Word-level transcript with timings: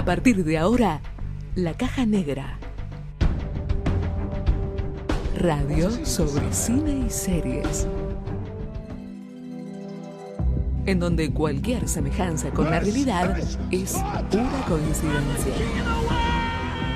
A 0.00 0.02
partir 0.02 0.44
de 0.44 0.56
ahora, 0.56 1.02
La 1.54 1.74
Caja 1.74 2.06
Negra. 2.06 2.58
Radio 5.38 5.90
sobre 6.06 6.50
cine 6.54 7.04
y 7.06 7.10
series. 7.10 7.86
En 10.86 11.00
donde 11.00 11.30
cualquier 11.30 11.86
semejanza 11.86 12.48
con 12.48 12.70
la 12.70 12.80
realidad 12.80 13.36
es 13.70 13.92
pura 14.30 14.64
coincidencia. 14.66 15.52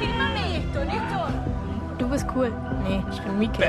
Filmame 0.00 0.60
esto, 0.60 0.82
Néstor. 0.86 1.28
Du 1.98 2.08
bist 2.08 2.26
cool. 2.28 2.54
Mickey. 3.38 3.66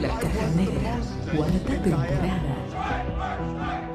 La 0.00 0.08
Caja 0.08 0.46
Negra, 0.56 0.96
cuarta 1.36 1.82
temporada. 1.82 3.89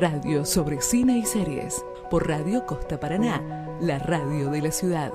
Radio 0.00 0.46
sobre 0.46 0.80
cine 0.80 1.18
y 1.18 1.26
series. 1.26 1.84
Por 2.10 2.26
Radio 2.26 2.64
Costa 2.64 2.98
Paraná, 2.98 3.42
la 3.82 3.98
radio 3.98 4.48
de 4.48 4.62
la 4.62 4.72
ciudad. 4.72 5.12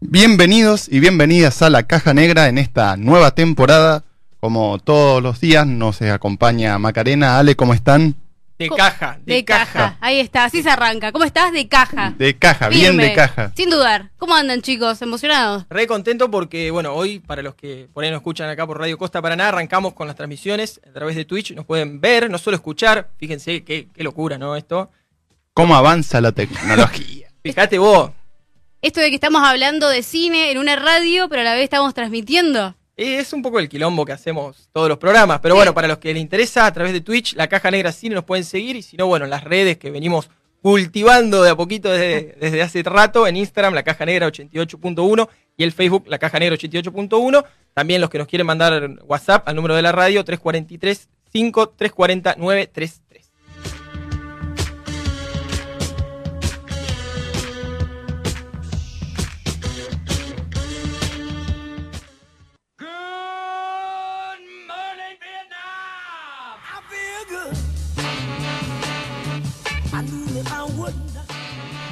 Bienvenidos 0.00 0.88
y 0.90 1.00
bienvenidas 1.00 1.62
a 1.62 1.70
la 1.70 1.84
Caja 1.84 2.12
Negra 2.12 2.48
en 2.48 2.58
esta 2.58 2.98
nueva 2.98 3.30
temporada. 3.30 4.04
Como 4.40 4.78
todos 4.78 5.22
los 5.22 5.40
días 5.40 5.66
nos 5.66 6.02
acompaña 6.02 6.78
Macarena. 6.78 7.38
Ale, 7.38 7.56
¿cómo 7.56 7.72
están? 7.72 8.25
De 8.58 8.70
caja, 8.70 9.18
de, 9.22 9.34
De 9.34 9.44
caja. 9.44 9.98
Ahí 10.00 10.18
está, 10.18 10.44
así 10.44 10.62
se 10.62 10.70
arranca. 10.70 11.12
¿Cómo 11.12 11.24
estás? 11.24 11.52
De 11.52 11.68
caja. 11.68 12.14
De 12.16 12.38
caja, 12.38 12.68
bien 12.68 12.96
de 12.96 13.12
caja. 13.12 13.52
Sin 13.54 13.68
dudar. 13.68 14.10
¿Cómo 14.16 14.34
andan, 14.34 14.62
chicos? 14.62 15.02
¿Emocionados? 15.02 15.66
Re 15.68 15.86
contento 15.86 16.30
porque, 16.30 16.70
bueno, 16.70 16.94
hoy, 16.94 17.18
para 17.18 17.42
los 17.42 17.54
que 17.54 17.88
por 17.92 18.02
ahí 18.02 18.10
nos 18.10 18.18
escuchan 18.18 18.48
acá 18.48 18.66
por 18.66 18.78
Radio 18.78 18.96
Costa 18.96 19.20
Paraná, 19.20 19.48
arrancamos 19.48 19.92
con 19.92 20.06
las 20.06 20.16
transmisiones 20.16 20.80
a 20.88 20.92
través 20.92 21.16
de 21.16 21.26
Twitch. 21.26 21.52
Nos 21.52 21.66
pueden 21.66 22.00
ver, 22.00 22.30
no 22.30 22.38
solo 22.38 22.56
escuchar. 22.56 23.10
Fíjense 23.18 23.62
qué, 23.62 23.88
qué 23.94 24.02
locura, 24.02 24.38
¿no? 24.38 24.56
Esto. 24.56 24.90
¿Cómo 25.52 25.76
avanza 25.76 26.22
la 26.22 26.32
tecnología? 26.32 27.28
Fíjate 27.42 27.78
vos. 27.78 28.10
Esto 28.80 29.00
de 29.00 29.10
que 29.10 29.16
estamos 29.16 29.42
hablando 29.42 29.88
de 29.88 30.02
cine 30.02 30.50
en 30.50 30.58
una 30.58 30.76
radio, 30.76 31.28
pero 31.28 31.42
a 31.42 31.44
la 31.44 31.54
vez 31.54 31.64
estamos 31.64 31.92
transmitiendo. 31.92 32.74
Es 32.96 33.34
un 33.34 33.42
poco 33.42 33.58
el 33.58 33.68
quilombo 33.68 34.06
que 34.06 34.12
hacemos 34.12 34.70
todos 34.72 34.88
los 34.88 34.96
programas. 34.96 35.40
Pero 35.40 35.54
bueno, 35.54 35.74
para 35.74 35.86
los 35.86 35.98
que 35.98 36.14
les 36.14 36.22
interesa, 36.22 36.64
a 36.64 36.72
través 36.72 36.94
de 36.94 37.02
Twitch, 37.02 37.34
la 37.34 37.46
Caja 37.46 37.70
Negra 37.70 37.92
Cine 37.92 38.14
nos 38.14 38.24
pueden 38.24 38.44
seguir. 38.44 38.74
Y 38.74 38.80
si 38.80 38.96
no, 38.96 39.06
bueno, 39.06 39.26
en 39.26 39.30
las 39.30 39.44
redes 39.44 39.76
que 39.76 39.90
venimos 39.90 40.30
cultivando 40.62 41.42
de 41.42 41.50
a 41.50 41.56
poquito 41.56 41.90
desde, 41.90 42.36
desde 42.40 42.62
hace 42.62 42.82
rato. 42.82 43.26
En 43.26 43.36
Instagram, 43.36 43.74
la 43.74 43.82
Caja 43.82 44.06
Negra 44.06 44.28
88.1. 44.28 45.28
Y 45.58 45.64
el 45.64 45.72
Facebook, 45.72 46.04
la 46.06 46.18
Caja 46.18 46.38
Negra 46.38 46.56
88.1. 46.56 47.44
También 47.74 48.00
los 48.00 48.08
que 48.08 48.16
nos 48.16 48.28
quieren 48.28 48.46
mandar 48.46 48.98
WhatsApp 49.04 49.46
al 49.46 49.56
número 49.56 49.74
de 49.74 49.82
la 49.82 49.92
radio, 49.92 50.24
343 50.24 51.10
5 51.30 51.68
340 51.76 52.36
933. 52.38 53.02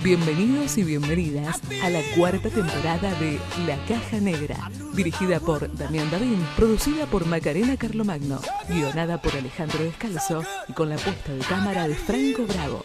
Bienvenidos 0.02 0.76
y 0.76 0.84
bienvenidas 0.84 1.60
a 1.82 1.88
la 1.88 2.00
cuarta 2.14 2.50
temporada 2.50 3.14
de 3.18 3.40
La 3.66 3.82
Caja 3.86 4.20
Negra, 4.20 4.70
dirigida 4.94 5.40
por 5.40 5.74
Damián 5.78 6.10
Davín, 6.10 6.44
producida 6.56 7.06
por 7.06 7.24
Macarena 7.26 7.78
Carlomagno, 7.78 8.38
guionada 8.68 9.22
por 9.22 9.34
Alejandro 9.34 9.82
Descalzo 9.82 10.44
y 10.68 10.74
con 10.74 10.90
la 10.90 10.96
puesta 10.96 11.32
de 11.32 11.40
cámara 11.40 11.88
de 11.88 11.94
Franco 11.94 12.44
Bravo. 12.46 12.82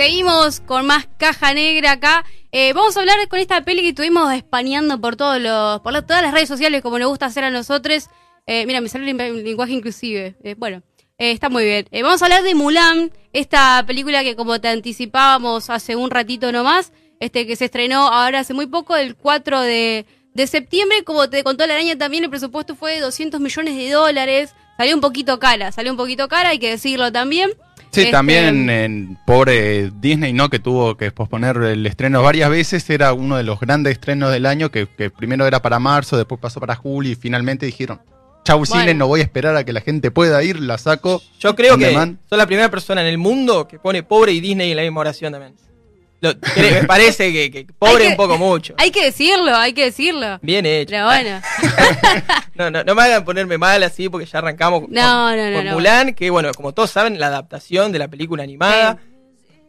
Seguimos 0.00 0.60
con 0.60 0.86
más 0.86 1.06
caja 1.18 1.52
negra 1.52 1.92
acá. 1.92 2.24
Eh, 2.52 2.72
vamos 2.72 2.96
a 2.96 3.00
hablar 3.00 3.16
con 3.28 3.38
esta 3.38 3.60
peli 3.66 3.82
que 3.82 3.90
estuvimos 3.90 4.32
espaneando 4.32 4.98
por 4.98 5.14
todos 5.14 5.38
los, 5.38 5.80
por 5.82 5.92
la- 5.92 6.00
todas 6.06 6.22
las 6.22 6.32
redes 6.32 6.48
sociales, 6.48 6.80
como 6.80 6.98
nos 6.98 7.10
gusta 7.10 7.26
hacer 7.26 7.44
a 7.44 7.50
nosotros. 7.50 8.08
Eh, 8.46 8.64
mira, 8.64 8.80
me 8.80 8.88
sale 8.88 9.10
el 9.10 9.44
lenguaje 9.44 9.74
inclusive. 9.74 10.36
Eh, 10.42 10.54
bueno, 10.56 10.82
eh, 11.18 11.32
está 11.32 11.50
muy 11.50 11.64
bien. 11.66 11.86
Eh, 11.90 12.02
vamos 12.02 12.22
a 12.22 12.24
hablar 12.24 12.42
de 12.44 12.54
Mulan, 12.54 13.12
esta 13.34 13.84
película 13.86 14.22
que 14.24 14.36
como 14.36 14.58
te 14.58 14.68
anticipábamos 14.68 15.68
hace 15.68 15.96
un 15.96 16.10
ratito 16.10 16.50
nomás, 16.50 16.94
este 17.20 17.46
que 17.46 17.54
se 17.54 17.66
estrenó 17.66 18.08
ahora 18.08 18.38
hace 18.40 18.54
muy 18.54 18.68
poco, 18.68 18.96
el 18.96 19.16
4 19.16 19.60
de, 19.60 20.06
de 20.32 20.46
septiembre. 20.46 21.04
Como 21.04 21.28
te 21.28 21.44
contó 21.44 21.66
la 21.66 21.74
araña 21.74 21.98
también, 21.98 22.24
el 22.24 22.30
presupuesto 22.30 22.74
fue 22.74 22.94
de 22.94 23.00
200 23.00 23.38
millones 23.38 23.76
de 23.76 23.90
dólares. 23.90 24.54
Salió 24.78 24.94
un 24.94 25.02
poquito 25.02 25.38
cara, 25.38 25.72
salió 25.72 25.92
un 25.92 25.98
poquito 25.98 26.26
cara, 26.28 26.48
hay 26.48 26.58
que 26.58 26.70
decirlo 26.70 27.12
también. 27.12 27.50
Sí, 27.92 28.02
Este, 28.02 28.12
también 28.12 28.70
en 28.70 29.18
pobre 29.26 29.90
Disney, 30.00 30.32
¿no? 30.32 30.48
Que 30.48 30.60
tuvo 30.60 30.96
que 30.96 31.10
posponer 31.10 31.56
el 31.56 31.84
estreno 31.86 32.22
varias 32.22 32.48
veces. 32.48 32.88
Era 32.88 33.12
uno 33.12 33.36
de 33.36 33.42
los 33.42 33.58
grandes 33.58 33.94
estrenos 33.94 34.30
del 34.30 34.46
año 34.46 34.70
que, 34.70 34.86
que 34.86 35.10
primero 35.10 35.46
era 35.46 35.60
para 35.60 35.78
marzo, 35.80 36.16
después 36.16 36.40
pasó 36.40 36.60
para 36.60 36.76
julio 36.76 37.10
y 37.12 37.16
finalmente 37.16 37.66
dijeron, 37.66 38.00
chau 38.44 38.58
Bueno. 38.58 38.80
cine, 38.80 38.94
no 38.94 39.08
voy 39.08 39.20
a 39.20 39.24
esperar 39.24 39.56
a 39.56 39.64
que 39.64 39.72
la 39.72 39.80
gente 39.80 40.10
pueda 40.12 40.40
ir, 40.44 40.60
la 40.60 40.78
saco. 40.78 41.20
Yo 41.40 41.56
creo 41.56 41.76
que 41.76 41.86
demand". 41.86 42.18
soy 42.28 42.38
la 42.38 42.46
primera 42.46 42.70
persona 42.70 43.00
en 43.00 43.08
el 43.08 43.18
mundo 43.18 43.66
que 43.66 43.78
pone 43.80 44.02
pobre 44.04 44.32
y 44.32 44.40
Disney 44.40 44.70
en 44.70 44.76
la 44.76 44.82
misma 44.82 45.00
oración 45.00 45.32
también. 45.32 45.54
Lo- 46.20 46.34
me 46.56 46.84
parece 46.86 47.32
que, 47.32 47.50
que 47.50 47.66
pobre 47.78 48.04
que- 48.04 48.10
un 48.10 48.16
poco 48.16 48.36
mucho. 48.38 48.74
Hay 48.78 48.90
que 48.90 49.04
decirlo, 49.04 49.54
hay 49.56 49.72
que 49.72 49.84
decirlo. 49.86 50.38
Bien 50.42 50.66
hecho. 50.66 50.90
Pero 50.90 51.04
bueno, 51.06 51.40
No, 52.54 52.70
no, 52.70 52.84
no 52.84 52.94
me 52.94 53.02
hagan 53.02 53.24
ponerme 53.24 53.56
mal 53.58 53.82
así 53.82 54.08
porque 54.08 54.26
ya 54.26 54.38
arrancamos 54.38 54.82
con, 54.82 54.90
No, 54.92 55.34
no, 55.34 55.56
con 55.56 55.64
no. 55.64 55.72
Mulan, 55.72 56.14
que 56.14 56.28
bueno, 56.30 56.52
como 56.54 56.72
todos 56.72 56.90
saben, 56.90 57.18
la 57.18 57.28
adaptación 57.28 57.90
de 57.92 57.98
la 57.98 58.08
película 58.08 58.42
animada. 58.42 58.98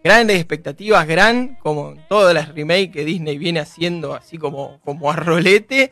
Grandes 0.03 0.38
expectativas, 0.38 1.07
gran, 1.07 1.56
como 1.62 1.94
todas 2.09 2.34
las 2.34 2.50
remakes 2.56 2.89
que 2.91 3.06
Disney 3.06 3.38
viene 3.38 3.59
haciendo 3.59 4.16
así 4.16 4.38
como, 4.39 4.79
como 4.83 5.12
a 5.12 5.16
rolete. 5.16 5.91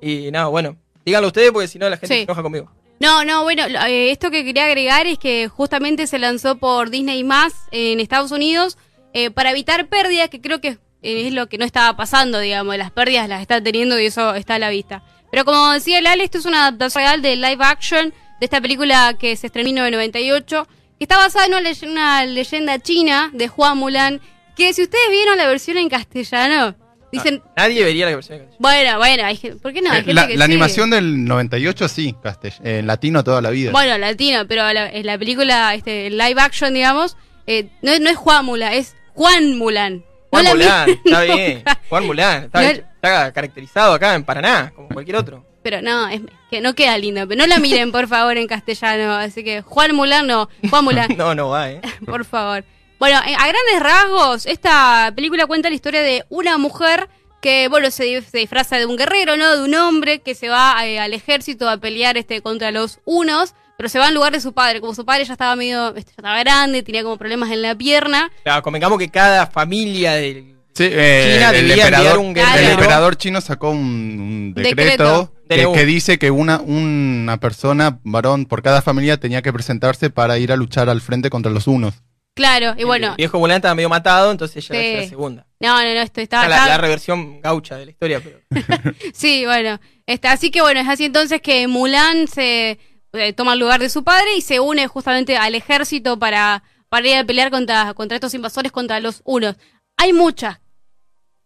Y 0.00 0.30
nada, 0.30 0.46
bueno, 0.46 0.76
díganlo 1.04 1.28
ustedes 1.28 1.52
porque 1.52 1.68
si 1.68 1.78
no 1.78 1.88
la 1.90 1.98
gente 1.98 2.14
Sí. 2.14 2.20
se 2.20 2.24
enoja 2.24 2.42
conmigo. 2.42 2.70
no, 3.00 3.22
no, 3.24 3.42
bueno, 3.42 3.64
eh, 3.86 4.10
esto 4.10 4.30
que 4.30 4.44
quería 4.44 4.64
agregar 4.64 5.06
es 5.06 5.18
que 5.18 5.48
justamente 5.48 6.06
se 6.06 6.18
lanzó 6.18 6.56
por 6.56 6.88
Disney 6.90 7.22
Más 7.22 7.52
en 7.70 8.00
Estados 8.00 8.30
Unidos 8.32 8.78
eh, 9.14 9.30
para 9.30 9.50
evitar 9.50 9.88
pérdidas, 9.88 10.28
que 10.28 10.40
creo 10.40 10.60
que 10.60 10.78
eh, 11.02 11.26
es 11.28 11.32
lo 11.32 11.48
que 11.48 11.58
no 11.58 11.64
estaba 11.64 11.96
pasando, 11.96 12.38
digamos, 12.40 12.76
las 12.76 12.90
pérdidas 12.90 13.28
las 13.28 13.40
está 13.40 13.62
teniendo 13.62 13.98
y 13.98 14.06
eso 14.06 14.34
está 14.34 14.54
a 14.56 14.58
la 14.58 14.70
vista. 14.70 15.02
Pero 15.30 15.44
como 15.44 15.72
decía 15.72 15.98
el 15.98 16.06
Ale, 16.06 16.24
esto 16.24 16.38
es 16.38 16.44
una 16.46 16.62
adaptación 16.66 17.02
real 17.04 17.22
de 17.22 17.36
live 17.36 17.64
action 17.64 18.10
de 18.40 18.44
esta 18.44 18.60
película 18.60 19.16
que 19.18 19.36
se 19.36 19.46
estrenó 19.46 19.68
en 19.68 19.74
1998, 19.74 20.66
que 20.98 21.04
está 21.04 21.16
basada 21.16 21.46
en 21.46 21.52
una, 21.52 21.60
ley- 21.60 21.76
una 21.90 22.24
leyenda 22.26 22.78
china 22.78 23.30
de 23.32 23.48
Juan 23.48 23.78
Mulan, 23.78 24.20
que 24.56 24.72
si 24.74 24.82
ustedes 24.82 25.10
vieron 25.10 25.36
la 25.38 25.46
versión 25.46 25.76
en 25.78 25.88
castellano, 25.88 26.74
dicen, 27.12 27.42
Nadie 27.56 27.84
vería 27.84 28.06
la 28.06 28.14
versión. 28.16 28.42
Bueno, 28.58 28.98
bueno, 28.98 29.24
hay 29.24 29.36
gente- 29.36 29.56
¿por 29.58 29.72
qué 29.72 29.80
no? 29.82 29.90
Hay 29.90 29.96
gente 30.04 30.10
Eh, 30.10 30.14
la 30.14 30.26
que 30.26 30.36
la 30.36 30.46
sí. 30.46 30.52
animación 30.52 30.90
del 30.90 31.24
98 31.24 31.88
sí, 31.88 32.14
castell- 32.22 32.60
en 32.64 32.86
latino 32.86 33.22
toda 33.24 33.40
la 33.40 33.50
vida. 33.50 33.70
Bueno, 33.72 33.96
latino, 33.98 34.46
pero 34.46 34.70
la, 34.72 34.88
en 34.90 35.06
la 35.06 35.16
película, 35.18 35.74
este, 35.74 36.08
el 36.08 36.18
live 36.18 36.40
action, 36.40 36.74
digamos, 36.74 37.16
eh, 37.46 37.68
no, 37.82 37.92
es- 37.92 38.00
no 38.00 38.10
es 38.10 38.16
Juan 38.16 38.44
Mulan, 38.44 38.72
es 38.74 38.96
Juan 39.14 39.56
Mulan. 39.58 40.04
Juan 40.30 40.44
No 40.44 40.54
vi- 40.54 40.62
está 41.04 41.22
bien. 41.22 41.64
Juan 41.88 42.06
Mulan, 42.06 42.44
está, 42.44 42.62
No- 42.62 42.68
está 42.68 43.32
caracterizado 43.32 43.94
acá 43.94 44.14
en 44.14 44.24
Paraná, 44.24 44.72
como 44.74 44.88
cualquier 44.88 45.16
otro. 45.16 45.44
Pero 45.62 45.82
no, 45.82 46.08
es 46.08 46.20
que 46.50 46.60
no 46.60 46.74
queda 46.74 46.96
lindo. 46.96 47.26
Pero 47.28 47.38
no 47.40 47.46
la 47.46 47.58
miren, 47.58 47.92
por 47.92 48.08
favor, 48.08 48.36
en 48.38 48.46
castellano. 48.46 49.12
Así 49.14 49.44
que 49.44 49.60
Juan 49.62 49.94
Mulan 49.94 50.26
no, 50.26 50.48
Juan 50.70 50.84
Mulan. 50.84 51.08
No, 51.16 51.34
no 51.34 51.48
va, 51.50 51.70
¿eh? 51.70 51.80
por 52.06 52.24
favor. 52.24 52.64
Bueno, 52.98 53.18
eh, 53.26 53.34
a 53.34 53.46
grandes 53.48 53.80
rasgos, 53.80 54.46
esta 54.46 55.12
película 55.14 55.46
cuenta 55.46 55.68
la 55.68 55.74
historia 55.74 56.02
de 56.02 56.24
una 56.28 56.58
mujer 56.58 57.08
que, 57.42 57.68
bueno, 57.68 57.90
se 57.90 58.04
disfraza 58.32 58.76
de 58.78 58.84
un 58.86 58.96
guerrero, 58.98 59.36
¿no? 59.38 59.56
De 59.56 59.62
un 59.64 59.74
hombre 59.74 60.18
que 60.20 60.34
se 60.34 60.48
va 60.50 60.76
eh, 60.86 61.00
al 61.00 61.14
ejército 61.14 61.68
a 61.68 61.78
pelear 61.78 62.18
este, 62.18 62.42
contra 62.42 62.70
los 62.70 63.00
unos, 63.06 63.54
pero 63.80 63.88
se 63.88 63.98
va 63.98 64.08
en 64.08 64.14
lugar 64.14 64.30
de 64.30 64.42
su 64.42 64.52
padre. 64.52 64.78
Como 64.82 64.94
su 64.94 65.06
padre 65.06 65.24
ya 65.24 65.32
estaba 65.32 65.56
medio, 65.56 65.88
este, 65.96 66.10
ya 66.10 66.16
estaba 66.18 66.38
grande, 66.40 66.82
tenía 66.82 67.02
como 67.02 67.16
problemas 67.16 67.50
en 67.50 67.62
la 67.62 67.74
pierna. 67.74 68.30
Claro, 68.42 68.60
convengamos 68.62 68.98
que 68.98 69.08
cada 69.08 69.46
familia 69.46 70.12
del. 70.12 70.54
Sí, 70.74 70.84
eh, 70.86 71.32
China 71.36 71.48
el, 71.48 71.66
debía 71.68 71.86
emperador, 71.86 72.18
un 72.18 72.36
el 72.36 72.70
emperador 72.72 73.16
chino 73.16 73.40
sacó 73.40 73.70
un, 73.70 73.78
un 73.78 74.54
decreto, 74.54 75.32
Decreto. 75.48 75.72
que, 75.72 75.86
dice 75.86 76.18
que 76.18 76.30
una, 76.30 76.60
una 76.60 77.38
persona, 77.40 78.00
varón, 78.04 78.44
por 78.44 78.60
cada 78.62 78.82
familia 78.82 79.16
tenía 79.16 79.40
que 79.40 79.50
presentarse 79.50 80.10
para 80.10 80.36
ir 80.36 80.52
a 80.52 80.56
luchar 80.56 80.90
al 80.90 81.00
frente 81.00 81.30
contra 81.30 81.50
los 81.50 81.66
unos. 81.66 81.94
Claro, 82.34 82.74
y 82.76 82.80
El 82.80 82.86
bueno. 82.86 83.14
viejo 83.16 83.38
Mulan 83.38 83.56
estaba 83.56 83.74
medio 83.74 83.88
matado, 83.88 84.30
entonces 84.30 84.58
ella 84.70 84.78
Sí. 84.80 84.86
era 84.88 85.02
la 85.04 85.08
segunda. 85.08 85.46
No, 85.58 85.82
no, 85.82 85.94
no, 85.94 86.00
esto 86.02 86.20
está, 86.20 86.46
la, 86.48 86.56
está- 86.56 86.68
la 86.68 86.78
reversión 86.78 87.40
gaucha 87.40 87.76
de 87.76 87.86
la 87.86 87.90
historia, 87.92 88.20
pero 88.22 88.40
Sí, 89.14 89.46
bueno. 89.46 89.80
Está, 90.06 90.32
así 90.32 90.50
que 90.50 90.60
bueno, 90.60 90.80
es 90.80 90.88
así 90.88 91.04
entonces 91.06 91.40
que 91.40 91.66
Mulan 91.66 92.26
se 92.28 92.78
eh, 93.12 93.32
toma 93.32 93.54
el 93.54 93.60
lugar 93.60 93.80
de 93.80 93.88
su 93.88 94.04
padre 94.04 94.36
y 94.36 94.40
se 94.40 94.60
une 94.60 94.86
justamente 94.86 95.36
al 95.36 95.54
ejército 95.54 96.18
para, 96.18 96.62
para 96.88 97.08
ir 97.08 97.16
a 97.16 97.24
pelear 97.24 97.50
contra, 97.50 97.94
contra 97.94 98.16
estos 98.16 98.34
invasores, 98.34 98.72
contra 98.72 99.00
los 99.00 99.22
unos. 99.24 99.56
Hay 99.96 100.12
muchas 100.12 100.60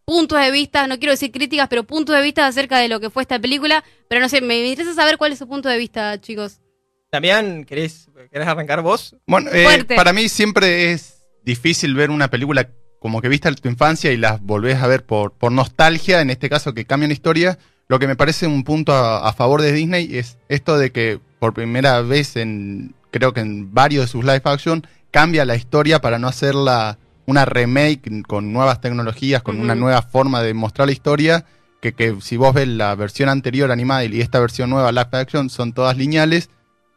puntos 0.04 0.38
de 0.40 0.50
vista, 0.50 0.86
no 0.86 0.98
quiero 0.98 1.12
decir 1.12 1.32
críticas, 1.32 1.68
pero 1.68 1.84
puntos 1.84 2.14
de 2.14 2.22
vista 2.22 2.46
acerca 2.46 2.78
de 2.78 2.88
lo 2.88 3.00
que 3.00 3.10
fue 3.10 3.22
esta 3.22 3.38
película. 3.38 3.84
Pero 4.08 4.20
no 4.20 4.28
sé, 4.28 4.40
me, 4.40 4.66
interesa 4.66 4.94
saber 4.94 5.16
cuál 5.18 5.32
es 5.32 5.38
su 5.38 5.48
punto 5.48 5.68
de 5.68 5.78
vista, 5.78 6.20
chicos. 6.20 6.60
Damián, 7.10 7.64
¿querés, 7.64 8.10
¿querés 8.30 8.48
arrancar 8.48 8.82
vos? 8.82 9.16
Bueno, 9.26 9.50
eh, 9.52 9.84
para 9.96 10.12
mí 10.12 10.28
siempre 10.28 10.92
es 10.92 11.24
difícil 11.44 11.94
ver 11.94 12.10
una 12.10 12.28
película 12.28 12.70
como 12.98 13.20
que 13.20 13.28
viste 13.28 13.48
en 13.48 13.54
tu 13.54 13.68
infancia 13.68 14.10
y 14.12 14.16
las 14.16 14.40
volvés 14.40 14.82
a 14.82 14.86
ver 14.86 15.04
por, 15.04 15.32
por 15.32 15.52
nostalgia, 15.52 16.20
en 16.20 16.30
este 16.30 16.48
caso 16.48 16.74
que 16.74 16.86
cambian 16.86 17.12
historia. 17.12 17.58
Lo 17.88 17.98
que 17.98 18.06
me 18.06 18.16
parece 18.16 18.46
un 18.46 18.64
punto 18.64 18.92
a, 18.92 19.28
a 19.28 19.32
favor 19.32 19.60
de 19.62 19.72
Disney 19.72 20.16
es 20.16 20.38
esto 20.48 20.78
de 20.78 20.90
que 20.92 21.20
por 21.38 21.52
primera 21.54 22.00
vez 22.00 22.36
en, 22.36 22.94
creo 23.10 23.32
que 23.34 23.40
en 23.40 23.74
varios 23.74 24.04
de 24.06 24.08
sus 24.08 24.24
live 24.24 24.40
action, 24.44 24.86
cambia 25.10 25.44
la 25.44 25.56
historia 25.56 26.00
para 26.00 26.18
no 26.18 26.26
hacerla 26.28 26.98
una 27.26 27.44
remake 27.44 28.22
con 28.26 28.52
nuevas 28.52 28.80
tecnologías, 28.80 29.42
con 29.42 29.60
una 29.60 29.74
nueva 29.74 30.02
forma 30.02 30.42
de 30.42 30.54
mostrar 30.54 30.88
la 30.88 30.92
historia. 30.92 31.44
Que, 31.80 31.92
que 31.92 32.16
si 32.22 32.38
vos 32.38 32.54
ves 32.54 32.66
la 32.68 32.94
versión 32.94 33.28
anterior 33.28 33.70
animada 33.70 34.04
y 34.06 34.20
esta 34.22 34.40
versión 34.40 34.70
nueva 34.70 34.90
live 34.90 35.08
action 35.12 35.50
son 35.50 35.74
todas 35.74 35.98
lineales. 35.98 36.48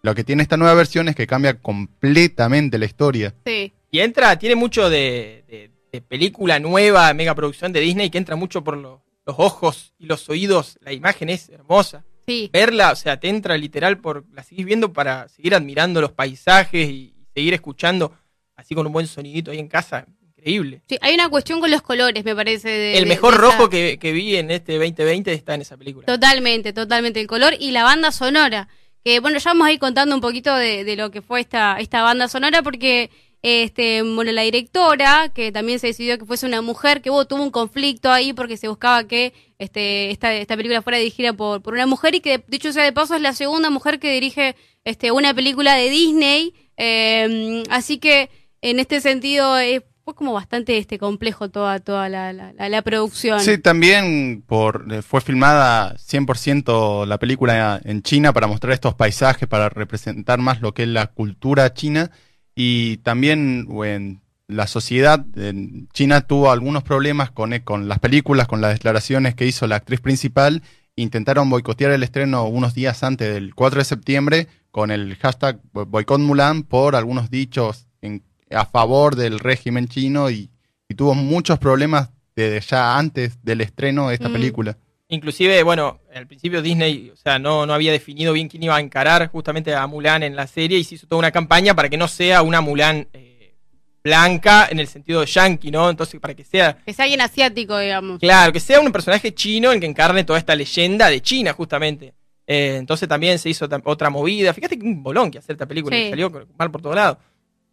Lo 0.01 0.15
que 0.15 0.23
tiene 0.23 0.43
esta 0.43 0.55
nueva 0.55 0.73
versión 0.75 1.09
es 1.09 1.15
que 1.15 1.27
cambia 1.27 1.55
completamente 1.59 2.77
la 2.77 2.85
historia. 2.85 3.33
Sí. 3.45 3.73
Y 3.91 3.99
entra, 3.99 4.37
tiene 4.39 4.55
mucho 4.55 4.89
de, 4.89 5.43
de- 5.49 5.71
de 5.91 6.01
película 6.01 6.59
nueva, 6.59 7.13
mega 7.13 7.33
producción 7.35 7.71
de 7.73 7.79
Disney, 7.79 8.09
que 8.09 8.17
entra 8.17 8.35
mucho 8.35 8.63
por 8.63 8.77
lo- 8.77 9.01
los 9.27 9.35
ojos 9.37 9.93
y 9.99 10.05
los 10.07 10.27
oídos. 10.29 10.79
La 10.81 10.93
imagen 10.93 11.29
es 11.29 11.49
hermosa. 11.49 12.03
Sí. 12.27 12.49
Verla, 12.51 12.91
o 12.91 12.95
sea, 12.95 13.19
te 13.19 13.29
entra 13.29 13.57
literal 13.57 13.99
por. 13.99 14.25
La 14.33 14.43
seguís 14.43 14.65
viendo 14.65 14.91
para 14.91 15.27
seguir 15.29 15.53
admirando 15.53 16.01
los 16.01 16.11
paisajes 16.13 16.89
y, 16.89 17.13
seguir 17.35 17.53
escuchando, 17.53 18.13
así 18.55 18.73
con 18.73 18.87
un 18.87 18.93
buen 18.93 19.05
sonidito 19.05 19.51
ahí 19.51 19.59
en 19.59 19.67
casa. 19.67 20.07
Increíble. 20.35 20.81
Sí, 20.89 20.97
hay 21.01 21.13
una 21.13 21.29
cuestión 21.29 21.59
con 21.59 21.69
los 21.69 21.81
colores, 21.81 22.23
me 22.25 22.35
parece. 22.35 22.69
de- 22.69 22.97
El 22.97 23.05
mejor 23.05 23.33
de 23.33 23.39
rojo 23.39 23.69
que, 23.69 23.97
que 23.99 24.11
vi 24.11 24.35
en 24.37 24.49
este 24.49 24.73
2020 24.77 25.31
está 25.33 25.53
en 25.53 25.61
esa 25.61 25.77
película. 25.77 26.05
Totalmente, 26.07 26.73
totalmente. 26.73 27.19
El 27.21 27.27
color 27.27 27.53
y 27.59 27.71
la 27.71 27.83
banda 27.83 28.11
sonora. 28.11 28.67
Que 29.03 29.19
bueno, 29.19 29.37
ya 29.37 29.51
vamos 29.51 29.67
a 29.67 29.71
ir 29.71 29.79
contando 29.79 30.15
un 30.15 30.21
poquito 30.21 30.53
de, 30.55 30.83
de 30.83 30.95
lo 30.95 31.11
que 31.11 31.21
fue 31.21 31.39
esta, 31.41 31.77
esta 31.79 32.01
banda 32.01 32.27
sonora, 32.27 32.61
porque 32.63 33.09
este, 33.41 34.01
bueno, 34.01 34.31
la 34.31 34.41
directora, 34.41 35.29
que 35.33 35.51
también 35.51 35.79
se 35.79 35.87
decidió 35.87 36.17
que 36.17 36.25
fuese 36.25 36.45
una 36.45 36.61
mujer, 36.61 37.01
que 37.01 37.09
hubo, 37.09 37.25
tuvo 37.25 37.43
un 37.43 37.51
conflicto 37.51 38.11
ahí 38.11 38.33
porque 38.33 38.57
se 38.57 38.67
buscaba 38.67 39.05
que 39.05 39.33
este, 39.59 40.11
esta, 40.11 40.33
esta 40.33 40.55
película 40.57 40.81
fuera 40.81 40.97
dirigida 40.97 41.33
por, 41.33 41.61
por 41.61 41.73
una 41.73 41.85
mujer 41.85 42.15
y 42.15 42.19
que, 42.19 42.43
dicho 42.47 42.71
sea 42.73 42.83
de 42.83 42.91
paso, 42.93 43.15
es 43.15 43.21
la 43.21 43.33
segunda 43.33 43.69
mujer 43.69 43.99
que 43.99 44.11
dirige 44.13 44.55
este, 44.83 45.11
una 45.11 45.33
película 45.33 45.75
de 45.75 45.89
Disney. 45.89 46.53
Eh, 46.77 47.63
así 47.69 47.97
que 47.99 48.29
en 48.61 48.79
este 48.79 49.01
sentido 49.01 49.57
eh, 49.59 49.83
fue 50.03 50.15
como 50.15 50.33
bastante 50.33 50.77
este 50.77 50.97
complejo 50.97 51.49
toda, 51.49 51.79
toda 51.79 52.07
la, 52.07 52.31
la, 52.33 52.53
la- 52.53 52.69
la 52.69 52.81
producción. 52.81 53.39
Sí, 53.41 53.57
también 53.57 54.43
por, 54.47 54.85
eh, 54.91 55.01
fue 55.01 55.21
filmada 55.21 55.95
100% 55.97 57.05
la 57.05 57.17
película 57.17 57.81
en 57.83 58.01
China 58.03 58.31
para 58.33 58.47
mostrar 58.47 58.73
estos 58.73 58.95
paisajes, 58.95 59.47
para 59.47 59.69
representar 59.69 60.39
más 60.39 60.61
lo 60.61 60.73
que 60.73 60.83
es 60.83 60.89
la 60.89 61.07
cultura 61.07 61.73
china. 61.73 62.11
Y 62.59 62.97
también 62.97 63.65
bueno, 63.67 64.19
la 64.47 64.65
sociedad 64.65 65.23
en 65.37 65.87
China 65.93 66.21
tuvo 66.21 66.49
algunos 66.51 66.81
problemas 66.81 67.29
con, 67.29 67.53
eh, 67.53 67.63
con 67.63 67.87
las 67.87 67.99
películas, 67.99 68.47
con 68.47 68.61
las 68.61 68.73
declaraciones 68.73 69.35
que 69.35 69.45
hizo 69.45 69.67
la 69.67 69.75
actriz 69.75 70.01
principal. 70.01 70.63
Intentaron 70.95 71.51
boicotear 71.51 71.91
el 71.91 72.01
estreno 72.01 72.45
unos 72.45 72.73
días 72.73 73.03
antes 73.03 73.31
del 73.31 73.53
4 73.53 73.77
de 73.79 73.85
septiembre 73.85 74.47
con 74.71 74.89
el 74.89 75.15
hashtag 75.17 75.59
boicot 75.71 76.19
Mulan 76.19 76.63
por 76.63 76.95
algunos 76.95 77.29
dichos 77.29 77.85
en- 78.01 78.23
a 78.49 78.65
favor 78.65 79.15
del 79.15 79.37
régimen 79.37 79.87
chino 79.87 80.31
y, 80.31 80.49
y 80.89 80.95
tuvo 80.95 81.13
muchos 81.13 81.59
problemas 81.59 82.09
desde 82.35 82.61
ya 82.67 82.97
antes 82.97 83.37
del 83.43 83.61
estreno 83.61 84.07
de 84.07 84.15
esta 84.15 84.29
Mm. 84.29 84.33
película. 84.33 84.77
Inclusive, 85.09 85.63
bueno, 85.63 86.01
al 86.13 86.27
principio 86.27 86.61
Disney, 86.61 87.11
o 87.13 87.15
sea, 87.15 87.39
no, 87.39 87.65
no 87.65 87.73
había 87.73 87.93
definido 87.93 88.33
bien 88.33 88.49
quién 88.49 88.63
iba 88.63 88.75
a 88.75 88.81
encarar 88.81 89.27
justamente 89.29 89.73
a 89.73 89.87
Mulan 89.87 90.21
en 90.23 90.35
la 90.35 90.47
serie 90.47 90.77
y 90.79 90.83
se 90.83 90.95
hizo 90.95 91.07
toda 91.07 91.19
una 91.19 91.31
campaña 91.31 91.73
para 91.75 91.87
que 91.87 91.95
no 91.97 92.09
sea 92.09 92.41
una 92.41 92.59
Mulan 92.59 93.07
eh, 93.13 93.55
blanca 94.03 94.67
en 94.69 94.79
el 94.79 94.87
sentido 94.87 95.21
de 95.21 95.27
yankee, 95.27 95.71
¿no? 95.71 95.89
Entonces, 95.89 96.19
para 96.19 96.33
que 96.33 96.43
sea, 96.43 96.77
Que 96.85 96.91
sea 96.93 97.03
alguien 97.03 97.21
asiático, 97.21 97.77
digamos. 97.77 98.19
claro, 98.19 98.51
que 98.51 98.59
sea 98.59 98.81
un 98.81 98.91
personaje 98.91 99.33
chino 99.33 99.71
el 99.71 99.79
que 99.79 99.85
encarne 99.85 100.25
toda 100.25 100.39
esta 100.39 100.55
leyenda 100.55 101.09
de 101.09 101.21
China, 101.21 101.53
justamente. 101.53 102.13
Eh, 102.45 102.75
entonces 102.77 103.07
también 103.07 103.39
se 103.39 103.49
hizo 103.49 103.67
otra 103.85 104.09
movida. 104.09 104.53
Fíjate 104.53 104.77
que 104.77 104.85
un 104.85 105.03
bolón 105.03 105.31
que 105.31 105.37
hacer 105.37 105.53
esta 105.53 105.65
película, 105.65 105.95
Sí. 105.95 106.03
que 106.03 106.09
salió 106.11 106.47
mal 106.57 106.69
por 106.71 106.81
todos 106.81 106.95
lados. 106.95 107.17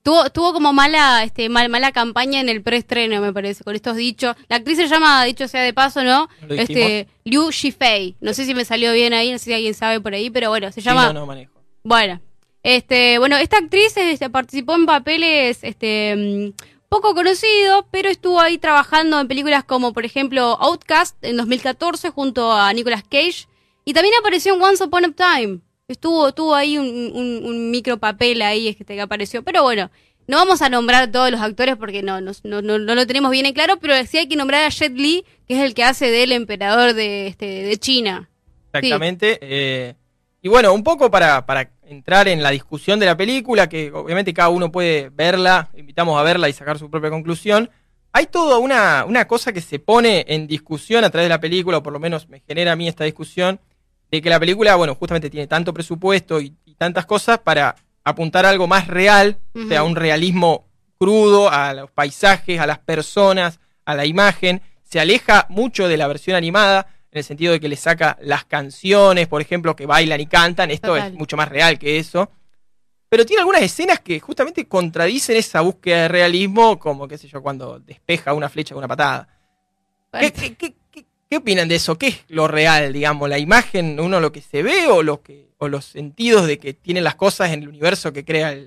Tuvo, 0.05 0.29
tuvo 0.29 0.53
como 0.53 0.75
mala, 0.75 1.25
este, 1.25 1.49
mal, 1.49 1.71
mala 1.71 1.91
campaña 1.91 2.39
en 2.39 2.51
el 2.51 2.63
preestreno, 2.63 3.23
me 3.23 3.33
parece, 3.33 3.65
con 3.65 3.75
estos 3.75 3.97
dichos. 3.97 4.37
La 4.49 4.57
actriz 4.57 4.77
se 4.77 4.87
llama, 4.87 5.25
dicho 5.25 5.49
sea 5.49 5.63
de 5.63 5.73
paso, 5.73 6.05
¿no? 6.05 6.29
Lo 6.47 6.55
Este, 6.55 7.09
Liu 7.25 7.51
Shifei. 7.51 8.15
No 8.21 8.35
sé 8.35 8.45
si 8.45 8.55
me 8.55 8.67
salió 8.67 8.93
bien 8.93 9.15
ahí, 9.15 9.33
no 9.33 9.39
sé 9.39 9.47
si 9.47 9.55
alguien 9.55 9.73
sabe 9.73 10.01
por 10.03 10.13
ahí, 10.13 10.29
pero 10.29 10.51
bueno, 10.51 10.71
se 10.73 10.83
Sí, 10.83 10.87
llama. 10.87 11.07
no, 11.07 11.21
no 11.21 11.27
manejo. 11.27 11.55
Bueno, 11.83 12.21
este, 12.63 13.19
bueno, 13.19 13.39
esta 13.39 13.57
actriz 13.57 13.97
este, 13.97 14.29
participó 14.29 14.75
en 14.75 14.85
papeles, 14.85 15.61
este, 15.63 16.53
mm, 16.55 16.63
poco 16.91 17.15
conocidos, 17.15 17.87
pero 17.91 18.11
estuvo 18.11 18.41
ahí 18.43 18.59
trabajando 18.59 19.19
en 19.19 19.27
películas 19.27 19.65
como, 19.65 19.95
por 19.95 20.05
ejemplo, 20.05 20.59
Outcast 20.61 21.17
en 21.25 21.39
2014 21.39 22.11
junto 22.11 22.53
a 22.53 22.71
Nicolas 22.75 23.03
Cage 23.05 23.47
y 23.87 23.95
también 23.95 24.15
apareció 24.21 24.55
en 24.55 24.63
Once 24.63 24.85
Upon 24.85 25.07
a 25.07 25.13
Time. 25.13 25.61
Estuvo, 25.89 26.33
tuvo 26.33 26.55
ahí 26.55 26.79
un, 26.79 26.87
un, 27.45 27.71
micro 27.71 27.99
papel 27.99 28.41
ahí 28.41 28.69
este, 28.69 28.85
que 28.87 29.01
apareció, 29.01 29.43
pero 29.43 29.63
bueno. 29.63 29.91
No 30.27 30.39
vamos 30.39 30.63
a 30.63 30.71
nombrar 30.71 31.11
todos 31.13 31.31
los 31.31 31.43
actores 31.43 31.77
porque 31.77 32.03
no, 32.03 32.23
no, 32.23 32.33
no, 32.45 32.63
no- 32.63 32.79
no 32.79 32.95
lo 32.95 33.07
tenemos 33.07 33.31
bien 33.31 33.45
en 33.45 33.53
claro, 33.53 33.77
pero 33.79 33.95
sí 34.07 34.17
hay 34.17 34.27
que 34.27 34.37
nombrar 34.37 34.65
a 34.65 34.71
Jet 34.71 34.95
Li, 34.97 35.23
que 35.47 35.55
es 35.59 35.61
el 35.63 35.75
que 35.75 35.85
hace 35.85 36.11
del 36.11 36.33
emperador 36.33 36.95
de, 36.95 37.27
este, 37.27 37.45
de 37.45 37.77
China. 37.77 38.31
Exactamente. 38.73 39.39
eh, 39.43 39.95
y 40.41 40.49
bueno, 40.49 40.73
un 40.73 40.83
poco 40.83 41.11
para, 41.11 41.45
para 41.45 41.71
entrar 41.83 42.27
en 42.29 42.43
la 42.43 42.51
discusión 42.53 42.99
de 42.99 43.05
la 43.05 43.19
película, 43.19 43.69
que 43.69 43.93
obviamente 43.93 44.33
cada 44.33 44.49
uno 44.49 44.73
puede 44.73 45.11
verla, 45.11 45.69
invitamos 45.77 46.19
a 46.19 46.23
verla 46.23 46.49
y 46.49 46.55
sacar 46.55 46.79
su 46.79 46.89
propia 46.89 47.11
conclusión. 47.11 47.69
Hay 48.13 48.25
toda 48.27 48.57
una, 48.57 49.05
una 49.05 49.27
cosa 49.27 49.53
que 49.53 49.61
se 49.61 49.79
pone 49.79 50.25
en 50.29 50.47
discusión 50.47 51.05
a 51.05 51.11
través 51.11 51.27
de 51.27 51.35
la 51.35 51.41
película, 51.41 51.79
o 51.79 51.83
por 51.83 51.93
lo 51.93 52.01
menos 52.01 52.31
me 52.31 52.41
genera 52.41 52.73
a 52.73 52.77
mí 52.77 52.89
esta 52.89 53.05
discusión, 53.05 53.61
de 54.17 54.23
que 54.23 54.31
la 54.31 54.41
película, 54.41 54.77
bueno, 54.77 54.95
justamente 54.95 55.31
tiene 55.31 55.47
tanto 55.47 55.73
presupuesto 55.75 56.41
y, 56.41 56.55
y 56.65 56.75
tantas 56.75 57.07
cosas 57.07 57.39
para 57.39 57.75
apuntar 58.05 58.45
a 58.47 58.51
algo 58.51 58.67
más 58.67 58.87
real, 58.87 59.39
o 59.55 59.67
sea, 59.69 59.83
un 59.85 59.97
realismo 59.97 60.67
crudo 60.99 61.51
a 61.51 61.73
los 61.75 61.91
paisajes, 61.91 62.61
a 62.61 62.67
las 62.67 62.79
personas, 62.79 63.61
a 63.85 63.95
la 63.95 64.05
imagen. 64.07 64.61
Se 64.83 65.01
aleja 65.01 65.47
mucho 65.49 65.89
de 65.89 65.97
la 65.97 66.07
versión 66.07 66.37
animada, 66.37 66.87
en 67.11 67.19
el 67.19 67.25
sentido 67.25 67.53
de 67.53 67.61
que 67.61 67.69
le 67.69 67.77
saca 67.77 68.19
las 68.21 68.45
canciones, 68.45 69.27
por 69.29 69.41
ejemplo, 69.41 69.75
que 69.77 69.87
bailan 69.87 70.21
y 70.21 70.27
cantan. 70.27 70.71
Esto 70.71 70.89
Total. 70.89 71.13
es 71.13 71.15
mucho 71.19 71.37
más 71.37 71.49
real 71.49 71.79
que 71.79 71.99
eso. 71.99 72.31
Pero 73.09 73.25
tiene 73.25 73.41
algunas 73.41 73.63
escenas 73.63 74.01
que 74.01 74.19
justamente 74.19 74.67
contradicen 74.67 75.37
esa 75.37 75.61
búsqueda 75.61 76.03
de 76.03 76.09
realismo, 76.09 76.79
como, 76.79 77.07
qué 77.07 77.17
sé 77.17 77.29
yo, 77.29 77.41
cuando 77.43 77.79
despeja 77.79 78.33
una 78.35 78.49
flecha 78.49 78.75
con 78.75 78.81
una 78.81 78.89
patada. 78.89 79.29
¿Qué, 80.19 80.33
qué- 80.33 80.55
qué- 80.57 80.75
qué- 81.35 81.43
opinan 81.43 81.69
de 81.69 81.77
eso? 81.77 81.97
¿Qué 81.99 82.09
es 82.09 82.25
lo 82.29 82.49
real, 82.49 82.93
digamos? 82.93 83.29
¿La 83.29 83.39
imagen, 83.39 83.99
uno 84.01 84.21
lo 84.21 84.33
que 84.33 84.41
se 84.41 84.63
ve 84.63 84.87
o, 84.89 85.03
lo 85.03 85.23
que, 85.23 85.49
o 85.59 85.69
los 85.69 85.85
sentidos 85.85 86.47
de 86.47 86.59
que 86.59 86.75
tienen 86.75 87.05
las 87.05 87.15
cosas 87.15 87.51
en 87.53 87.63
el 87.63 87.69
universo 87.69 88.13
que 88.13 88.25
crea 88.25 88.53
el, 88.53 88.59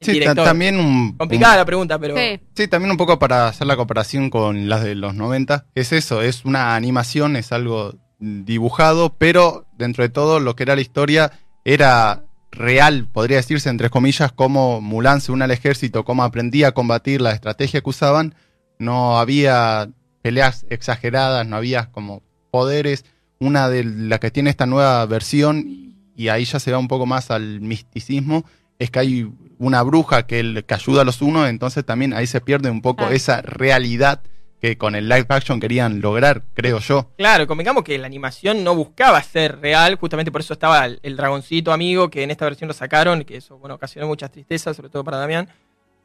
el 0.00 0.06
Sí, 0.06 0.12
director? 0.12 0.44
también 0.44 0.78
un, 0.78 1.16
Complicada 1.16 1.54
un- 1.54 1.58
la 1.58 1.64
pregunta, 1.64 1.98
pero... 1.98 2.16
Sí. 2.16 2.40
Sí, 2.54 2.68
también 2.68 2.90
un 2.90 2.96
poco 2.96 3.18
para 3.18 3.48
hacer 3.48 3.66
la 3.66 3.76
comparación 3.76 4.30
con 4.30 4.68
las 4.68 4.82
de 4.84 4.94
los 4.94 5.14
90. 5.14 5.66
Es 5.74 5.92
eso, 5.92 6.22
es 6.22 6.44
una 6.44 6.74
animación, 6.76 7.36
es 7.36 7.52
algo 7.52 7.94
dibujado, 8.20 9.14
pero 9.16 9.66
dentro 9.76 10.02
de 10.02 10.08
todo 10.08 10.40
lo 10.40 10.56
que 10.56 10.64
era 10.64 10.74
la 10.74 10.80
historia 10.82 11.32
era 11.64 12.24
real, 12.50 13.06
podría 13.12 13.36
decirse 13.36 13.68
entre 13.68 13.90
comillas, 13.90 14.32
cómo 14.32 14.80
Mulan 14.80 15.20
se 15.20 15.32
une 15.32 15.44
al 15.44 15.50
ejército, 15.50 16.04
cómo 16.04 16.24
aprendía 16.24 16.68
a 16.68 16.72
combatir, 16.72 17.20
la 17.20 17.32
estrategia 17.32 17.80
que 17.80 17.90
usaban. 17.90 18.34
No 18.78 19.18
había 19.18 19.90
peleas 20.22 20.66
exageradas, 20.70 21.46
no 21.46 21.56
había 21.56 21.90
como 21.90 22.22
poderes. 22.50 23.04
Una 23.40 23.68
de 23.68 23.84
las 23.84 24.18
que 24.20 24.30
tiene 24.30 24.50
esta 24.50 24.66
nueva 24.66 25.04
versión, 25.06 25.94
y 26.16 26.28
ahí 26.28 26.44
ya 26.44 26.58
se 26.58 26.72
va 26.72 26.78
un 26.78 26.88
poco 26.88 27.06
más 27.06 27.30
al 27.30 27.60
misticismo, 27.60 28.44
es 28.78 28.90
que 28.90 28.98
hay 28.98 29.30
una 29.58 29.82
bruja 29.82 30.26
que, 30.26 30.40
el- 30.40 30.64
que 30.64 30.74
ayuda 30.74 31.02
a 31.02 31.04
los 31.04 31.22
unos, 31.22 31.48
entonces 31.48 31.84
también 31.84 32.12
ahí 32.14 32.26
se 32.26 32.40
pierde 32.40 32.70
un 32.70 32.80
poco 32.82 33.04
Ah. 33.06 33.12
esa 33.12 33.42
realidad 33.42 34.22
que 34.60 34.76
con 34.76 34.96
el 34.96 35.08
live 35.08 35.26
action 35.28 35.60
querían 35.60 36.00
lograr, 36.00 36.42
creo 36.54 36.80
yo. 36.80 37.12
Claro, 37.16 37.46
convengamos 37.46 37.84
que 37.84 37.96
la 37.96 38.06
animación 38.08 38.64
no 38.64 38.74
buscaba 38.74 39.22
ser 39.22 39.60
real, 39.60 39.94
justamente 39.94 40.32
por 40.32 40.40
eso 40.40 40.52
estaba 40.52 40.84
el, 40.84 40.98
el 41.04 41.16
dragoncito 41.16 41.72
amigo, 41.72 42.10
que 42.10 42.24
en 42.24 42.32
esta 42.32 42.44
versión 42.44 42.66
lo 42.66 42.74
sacaron, 42.74 43.22
que 43.22 43.36
eso, 43.36 43.56
bueno, 43.58 43.76
ocasionó 43.76 44.08
muchas 44.08 44.32
tristezas, 44.32 44.74
sobre 44.76 44.88
todo 44.90 45.04
para 45.04 45.18
Damián. 45.18 45.48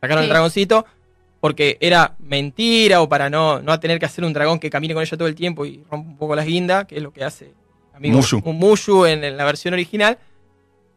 sacaron 0.02 0.22
Sí. 0.24 0.26
el 0.26 0.30
dragoncito 0.30 0.86
porque 1.44 1.78
era 1.82 2.16
mentira 2.20 3.02
o 3.02 3.10
para 3.10 3.30
no, 3.30 3.62
no 3.62 3.78
tener 3.78 4.00
que 4.00 4.06
hacer 4.06 4.24
un 4.24 4.32
dragón 4.32 4.60
que 4.60 4.70
camine 4.70 4.94
con 4.94 5.04
ella 5.04 5.18
todo 5.18 5.28
el 5.28 5.36
tiempo 5.36 5.66
y 5.66 5.84
rompa 5.92 6.10
un 6.10 6.18
poco 6.18 6.38
las 6.38 6.46
guindas, 6.46 6.86
que 6.86 6.96
es 6.96 7.04
lo 7.04 7.12
que 7.12 7.22
hace 7.22 7.52
amigo, 7.94 8.16
Mushu. 8.16 8.42
un 8.46 8.58
Mushu 8.58 9.06
en, 9.06 9.26
en 9.26 9.36
la 9.36 9.44
versión 9.44 9.74
original. 9.74 10.18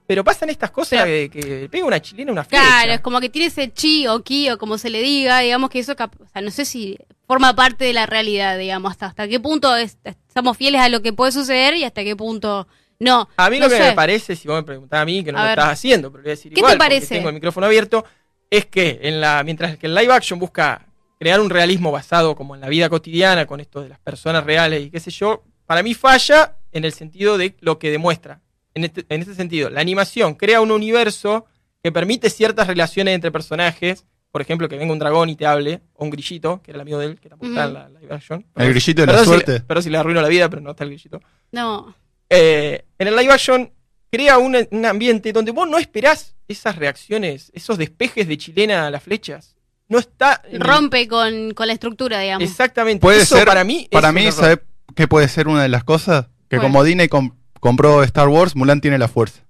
Pero 0.06 0.22
pasan 0.22 0.48
estas 0.50 0.70
cosas 0.70 1.02
Pero- 1.02 1.32
que, 1.32 1.40
que 1.40 1.68
pega 1.68 1.84
una 1.84 2.00
chilena 2.00 2.30
una 2.30 2.44
flecha. 2.44 2.62
Claro, 2.62 2.92
es 2.92 3.00
como 3.00 3.18
que 3.20 3.28
tiene 3.28 3.48
ese 3.48 3.72
chi 3.72 4.06
o 4.06 4.22
ki 4.22 4.50
o 4.50 4.56
como 4.56 4.78
se 4.78 4.88
le 4.88 5.02
diga, 5.02 5.40
digamos 5.40 5.68
que 5.68 5.80
eso, 5.80 5.94
o 5.94 6.26
sea, 6.32 6.42
no 6.42 6.50
sé 6.52 6.64
si 6.64 6.96
forma 7.26 7.56
parte 7.56 7.84
de 7.84 7.92
la 7.92 8.06
realidad, 8.06 8.56
digamos, 8.56 8.92
hasta, 8.92 9.06
hasta 9.06 9.26
qué 9.26 9.40
punto 9.40 9.74
es- 9.76 9.98
estamos 10.04 10.56
fieles 10.56 10.80
a 10.80 10.88
lo 10.88 11.02
que 11.02 11.12
puede 11.12 11.32
suceder 11.32 11.74
y 11.74 11.82
hasta 11.82 12.04
qué 12.04 12.14
punto 12.14 12.68
no. 13.00 13.28
A 13.36 13.50
mí 13.50 13.58
No 13.58 13.64
lo 13.66 13.70
que 13.72 13.78
sé. 13.78 13.82
me 13.82 13.92
parece, 13.94 14.36
si 14.36 14.46
vos 14.46 14.58
me 14.58 14.62
preguntás 14.62 15.00
a 15.00 15.04
mí, 15.04 15.24
que 15.24 15.32
no 15.32 15.38
A 15.38 15.40
lo 15.42 15.48
ver. 15.48 15.58
estás 15.58 15.72
haciendo, 15.72 16.12
pero 16.12 16.22
le 16.22 16.26
voy 16.28 16.30
a 16.30 16.36
decir 16.36 16.50
¿Qué 16.52 16.54
te 16.54 16.60
igual, 16.60 16.78
parece? 16.78 17.16
tengo 17.16 17.28
el 17.30 17.34
micrófono 17.34 17.66
abierto, 17.66 18.04
es 18.50 18.66
que 18.66 19.00
en 19.02 19.20
la 19.20 19.42
mientras 19.44 19.76
que 19.76 19.86
el 19.86 19.94
live 19.94 20.12
action 20.12 20.38
busca 20.38 20.86
crear 21.18 21.40
un 21.40 21.50
realismo 21.50 21.90
basado 21.90 22.36
como 22.36 22.54
en 22.54 22.60
la 22.60 22.68
vida 22.68 22.88
cotidiana, 22.88 23.46
con 23.46 23.60
esto 23.60 23.82
de 23.82 23.88
las 23.88 23.98
personas 23.98 24.44
reales 24.44 24.84
y 24.84 24.90
qué 24.90 25.00
sé 25.00 25.10
yo, 25.10 25.44
para 25.66 25.82
mí 25.82 25.94
falla 25.94 26.56
en 26.72 26.84
el 26.84 26.92
sentido 26.92 27.38
de 27.38 27.56
lo 27.60 27.78
que 27.78 27.90
demuestra. 27.90 28.40
En 28.74 28.84
este, 28.84 29.06
en 29.08 29.22
este 29.22 29.34
sentido, 29.34 29.70
la 29.70 29.80
animación 29.80 30.34
crea 30.34 30.60
un 30.60 30.70
universo 30.70 31.46
que 31.82 31.90
permite 31.92 32.28
ciertas 32.28 32.66
relaciones 32.66 33.14
entre 33.14 33.30
personajes, 33.30 34.04
por 34.30 34.42
ejemplo, 34.42 34.68
que 34.68 34.76
venga 34.76 34.92
un 34.92 34.98
dragón 34.98 35.30
y 35.30 35.36
te 35.36 35.46
hable, 35.46 35.80
o 35.94 36.04
un 36.04 36.10
grillito, 36.10 36.60
que 36.62 36.72
era 36.72 36.76
el 36.76 36.82
amigo 36.82 36.98
de 36.98 37.06
él, 37.06 37.20
que 37.20 37.30
tampoco 37.30 37.50
está 37.50 37.64
en 37.64 37.72
la 37.72 37.88
live 37.88 38.14
action. 38.14 38.46
El 38.54 38.70
grillito 38.70 39.00
de 39.00 39.06
la 39.06 39.18
si 39.20 39.24
suerte. 39.24 39.60
Perdón 39.60 39.82
si 39.82 39.90
le 39.90 39.96
arruino 39.96 40.20
la 40.20 40.28
vida, 40.28 40.50
pero 40.50 40.60
no 40.60 40.72
está 40.72 40.84
el 40.84 40.90
grillito. 40.90 41.22
No. 41.52 41.94
Eh, 42.28 42.84
en 42.98 43.08
el 43.08 43.16
live 43.16 43.32
action 43.32 43.72
crea 44.10 44.38
un, 44.38 44.56
un 44.70 44.86
ambiente 44.86 45.32
donde 45.32 45.50
vos 45.52 45.68
no 45.68 45.78
esperás 45.78 46.34
esas 46.48 46.76
reacciones, 46.76 47.50
esos 47.54 47.76
despejes 47.78 48.28
de 48.28 48.36
chilena 48.38 48.86
a 48.86 48.90
las 48.90 49.02
flechas. 49.02 49.56
No 49.88 49.98
está. 49.98 50.42
el- 50.50 50.60
Rompe 50.60 51.06
con, 51.06 51.52
con 51.54 51.66
la 51.66 51.72
estructura, 51.72 52.20
digamos. 52.20 52.48
Exactamente. 52.48 53.00
Puede 53.00 53.22
Eso 53.22 53.36
ser, 53.36 53.46
para 53.46 53.62
mí. 53.64 53.88
Para 53.90 54.12
mí. 54.12 54.30
¿sabes 54.32 54.58
qué 54.94 55.06
puede 55.06 55.28
ser 55.28 55.46
una 55.48 55.62
de 55.62 55.68
las 55.68 55.84
cosas? 55.84 56.26
Que 56.48 56.56
¿Cuál? 56.56 56.62
como 56.68 56.82
Disney 56.84 57.08
com- 57.08 57.36
compró 57.60 58.02
Star 58.02 58.28
Wars, 58.28 58.56
Mulan 58.56 58.80
tiene 58.80 58.98
la 58.98 59.08
fuerza. 59.08 59.42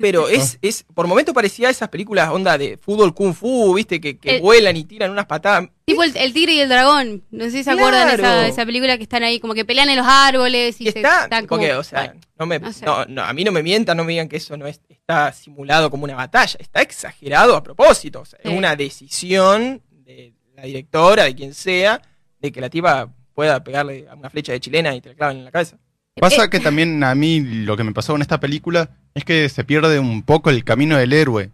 Pero 0.00 0.28
es, 0.30 0.58
es. 0.62 0.84
Por 0.94 1.06
momentos 1.06 1.34
parecía 1.34 1.68
esas 1.70 1.88
películas 1.88 2.30
onda 2.30 2.56
de 2.58 2.76
fútbol 2.78 3.14
kung 3.14 3.34
fu, 3.34 3.74
viste, 3.74 4.00
que, 4.00 4.18
que 4.18 4.36
El- 4.36 4.40
vuelan 4.42 4.76
y 4.76 4.84
tiran 4.84 5.10
unas 5.10 5.26
patadas. 5.26 5.68
Tipo 5.84 6.02
el, 6.02 6.16
el 6.16 6.32
tigre 6.32 6.52
y 6.54 6.60
el 6.60 6.68
dragón. 6.68 7.24
No 7.30 7.44
sé 7.44 7.50
si 7.50 7.56
se 7.58 7.64
Claro. 7.64 7.80
acuerdan 7.80 8.08
de 8.08 8.14
esa, 8.14 8.48
esa 8.48 8.66
película 8.66 8.96
que 8.96 9.02
están 9.02 9.22
ahí, 9.22 9.40
como 9.40 9.54
que 9.54 9.64
pelean 9.64 9.90
en 9.90 9.96
los 9.98 10.06
árboles 10.08 10.80
y, 10.80 10.88
Y 10.88 10.92
se 10.92 10.98
está. 11.00 11.24
están 11.24 11.46
como- 11.46 11.60
porque, 11.60 11.74
o 11.74 11.82
sea, 11.82 12.04
Bueno, 12.06 12.20
no 12.38 12.46
me, 12.46 12.58
no 12.58 12.72
sé. 12.72 12.84
no, 12.84 13.04
no, 13.06 13.22
a 13.22 13.32
mí 13.32 13.44
no 13.44 13.52
me 13.52 13.62
mientan, 13.62 13.96
no 13.96 14.04
me 14.04 14.12
digan 14.12 14.28
que 14.28 14.36
eso 14.38 14.56
no 14.56 14.66
es, 14.66 14.80
está 14.88 15.32
simulado 15.32 15.90
como 15.90 16.04
una 16.04 16.14
batalla. 16.14 16.56
Está 16.58 16.80
exagerado 16.82 17.54
a 17.56 17.62
propósito. 17.62 18.20
O 18.20 18.24
sea, 18.24 18.38
Sí. 18.42 18.48
Es 18.48 18.56
una 18.56 18.76
decisión 18.76 19.82
de 20.04 20.32
la 20.54 20.62
directora, 20.62 21.24
de 21.24 21.34
quien 21.34 21.54
sea, 21.54 22.00
de 22.38 22.52
que 22.52 22.60
la 22.60 22.70
tipa 22.70 23.12
pueda 23.34 23.62
pegarle 23.64 24.06
a 24.10 24.14
una 24.14 24.30
flecha 24.30 24.52
de 24.52 24.60
chilena 24.60 24.94
y 24.94 25.00
te 25.00 25.10
la 25.10 25.14
claven 25.14 25.38
en 25.38 25.44
la 25.44 25.50
cabeza. 25.50 25.78
Pasa 26.18 26.44
Eh, 26.44 26.50
que 26.50 26.60
también 26.60 27.02
a 27.04 27.14
mí 27.14 27.40
lo 27.40 27.76
que 27.76 27.84
me 27.84 27.92
pasó 27.92 28.12
con 28.12 28.22
esta 28.22 28.40
película 28.40 28.90
es 29.14 29.24
que 29.24 29.48
se 29.48 29.64
pierde 29.64 29.98
un 29.98 30.22
poco 30.22 30.50
el 30.50 30.64
camino 30.64 30.96
del 30.96 31.12
héroe. 31.12 31.50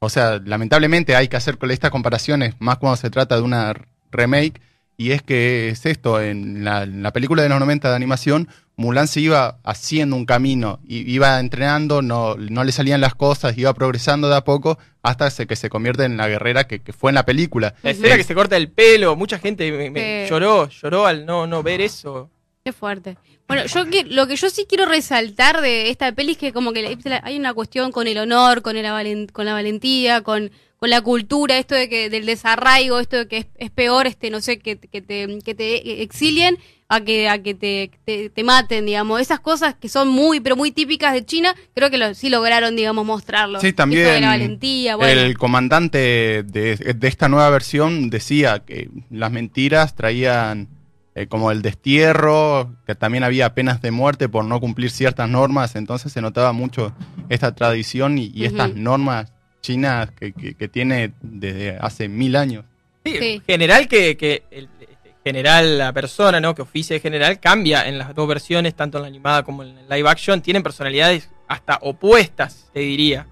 O 0.00 0.08
sea, 0.10 0.40
lamentablemente 0.44 1.16
hay 1.16 1.28
que 1.28 1.36
hacer 1.36 1.56
con 1.58 1.70
estas 1.70 1.90
comparaciones, 1.90 2.54
más 2.58 2.78
cuando 2.78 2.96
se 2.96 3.10
trata 3.10 3.36
de 3.36 3.42
una 3.42 3.74
remake. 4.10 4.60
Y 4.96 5.10
es 5.10 5.22
que 5.22 5.70
es 5.70 5.86
esto, 5.86 6.20
en 6.20 6.62
la, 6.64 6.84
en 6.84 7.02
la 7.02 7.12
película 7.12 7.42
de 7.42 7.48
los 7.48 7.58
90 7.58 7.90
de 7.90 7.96
animación, 7.96 8.48
Mulan 8.76 9.08
se 9.08 9.20
iba 9.20 9.58
haciendo 9.64 10.14
un 10.14 10.24
camino, 10.24 10.78
y 10.86 11.10
iba 11.12 11.40
entrenando, 11.40 12.00
no, 12.00 12.36
no 12.36 12.62
le 12.62 12.70
salían 12.70 13.00
las 13.00 13.14
cosas, 13.16 13.56
iba 13.58 13.72
progresando 13.74 14.28
de 14.28 14.36
a 14.36 14.44
poco 14.44 14.78
hasta 15.02 15.30
se- 15.30 15.46
que 15.48 15.56
se 15.56 15.68
convierte 15.68 16.04
en 16.04 16.16
la 16.16 16.28
guerrera 16.28 16.64
que, 16.68 16.78
que 16.80 16.92
fue 16.92 17.10
en 17.10 17.16
la 17.16 17.24
película. 17.26 17.74
La 17.82 17.90
escena 17.90 18.16
que 18.16 18.22
se 18.24 18.34
corta 18.36 18.56
el 18.56 18.68
pelo, 18.70 19.16
mucha 19.16 19.38
gente 19.40 19.90
me, 19.90 20.26
lloró, 20.28 20.68
lloró 20.68 21.06
al 21.06 21.26
no, 21.26 21.46
no 21.48 21.62
ver 21.64 21.80
eso. 21.80 22.30
Qué 22.64 22.72
fuerte. 22.72 23.16
Bueno, 23.46 23.66
yo 23.66 23.84
que, 23.90 24.04
lo 24.04 24.26
que 24.26 24.36
yo 24.36 24.48
sí 24.48 24.64
quiero 24.68 24.86
resaltar 24.86 25.60
de 25.60 25.90
esta 25.90 26.12
peli 26.12 26.32
es 26.32 26.38
que 26.38 26.52
como 26.52 26.72
que 26.72 26.96
hay 27.22 27.38
una 27.38 27.52
cuestión 27.52 27.92
con 27.92 28.06
el 28.06 28.16
honor, 28.18 28.62
con, 28.62 28.76
el 28.76 29.32
con 29.32 29.44
la 29.44 29.52
valentía, 29.52 30.22
con, 30.22 30.50
con 30.78 30.90
la 30.90 31.02
cultura, 31.02 31.58
esto 31.58 31.74
de 31.74 31.88
que 31.88 32.08
del 32.08 32.24
desarraigo, 32.24 33.00
esto 33.00 33.18
de 33.18 33.28
que 33.28 33.38
es, 33.38 33.46
es 33.56 33.70
peor, 33.70 34.06
este, 34.06 34.30
no 34.30 34.40
sé, 34.40 34.58
que, 34.58 34.78
que 34.78 35.02
te, 35.02 35.38
que 35.44 35.54
te 35.54 36.02
exilien 36.02 36.58
a 36.88 37.00
que, 37.02 37.28
a 37.28 37.42
que 37.42 37.54
te, 37.54 37.90
te, 38.04 38.30
te 38.30 38.44
maten, 38.44 38.86
digamos. 38.86 39.20
Esas 39.20 39.40
cosas 39.40 39.74
que 39.74 39.88
son 39.90 40.08
muy, 40.08 40.40
pero 40.40 40.56
muy 40.56 40.70
típicas 40.70 41.12
de 41.12 41.24
China, 41.24 41.54
creo 41.74 41.90
que 41.90 41.98
lo, 41.98 42.14
sí 42.14 42.30
lograron, 42.30 42.76
digamos, 42.76 43.04
mostrarlo. 43.04 43.60
Sí, 43.60 43.74
también 43.74 44.04
de 44.04 44.20
la 44.20 44.28
valentía, 44.28 44.96
bueno. 44.96 45.20
el 45.20 45.36
comandante 45.36 46.42
de, 46.44 46.76
de 46.76 47.08
esta 47.08 47.28
nueva 47.28 47.50
versión 47.50 48.08
decía 48.08 48.62
que 48.64 48.88
las 49.10 49.30
mentiras 49.30 49.94
traían 49.94 50.68
eh, 51.14 51.26
como 51.26 51.50
el 51.50 51.62
destierro, 51.62 52.74
que 52.86 52.94
también 52.94 53.24
había 53.24 53.54
penas 53.54 53.80
de 53.80 53.90
muerte 53.90 54.28
por 54.28 54.44
no 54.44 54.60
cumplir 54.60 54.90
ciertas 54.90 55.28
normas, 55.28 55.76
entonces 55.76 56.12
se 56.12 56.20
notaba 56.20 56.52
mucho 56.52 56.92
esta 57.28 57.54
tradición 57.54 58.18
y, 58.18 58.30
y 58.34 58.44
estas 58.44 58.74
normas 58.74 59.32
chinas 59.60 60.10
que, 60.10 60.32
que- 60.32 60.54
que 60.54 60.68
tiene 60.68 61.12
desde 61.22 61.78
hace 61.80 62.08
mil 62.08 62.36
años. 62.36 62.64
Sí, 63.04 63.16
Sí. 63.18 63.42
general 63.46 63.86
que, 63.88 64.16
que 64.16 64.42
el 64.50 64.68
este, 64.80 65.14
general, 65.24 65.78
la 65.78 65.92
persona, 65.92 66.40
¿no? 66.40 66.54
Que 66.54 66.62
oficia 66.62 66.94
de 66.94 67.00
general 67.00 67.38
cambia 67.40 67.86
en 67.88 67.96
las 67.98 68.14
dos 68.14 68.26
versiones, 68.28 68.74
tanto 68.74 68.98
en 68.98 69.02
la 69.02 69.08
animada 69.08 69.42
como 69.42 69.62
en 69.62 69.78
el 69.78 69.88
live 69.88 70.08
action, 70.08 70.40
tienen 70.42 70.62
personalidades 70.62 71.30
hasta 71.48 71.78
opuestas, 71.80 72.68
te 72.72 72.80
diría. 72.80 73.26